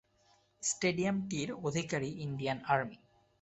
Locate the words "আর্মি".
2.67-2.97